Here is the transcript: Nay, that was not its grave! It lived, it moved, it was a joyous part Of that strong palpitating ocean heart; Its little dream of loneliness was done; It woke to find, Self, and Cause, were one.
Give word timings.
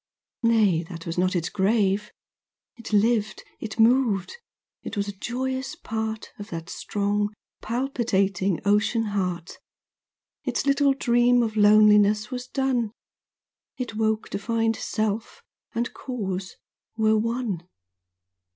Nay, 0.41 0.81
that 0.89 1.05
was 1.05 1.15
not 1.19 1.35
its 1.35 1.49
grave! 1.49 2.11
It 2.75 2.91
lived, 2.91 3.43
it 3.59 3.79
moved, 3.79 4.35
it 4.81 4.97
was 4.97 5.07
a 5.07 5.11
joyous 5.11 5.75
part 5.75 6.31
Of 6.39 6.49
that 6.49 6.71
strong 6.71 7.31
palpitating 7.61 8.61
ocean 8.65 9.03
heart; 9.13 9.59
Its 10.43 10.65
little 10.65 10.95
dream 10.95 11.43
of 11.43 11.55
loneliness 11.55 12.31
was 12.31 12.47
done; 12.47 12.91
It 13.77 13.93
woke 13.93 14.29
to 14.29 14.39
find, 14.39 14.75
Self, 14.75 15.43
and 15.75 15.93
Cause, 15.93 16.55
were 16.97 17.15
one. 17.19 17.67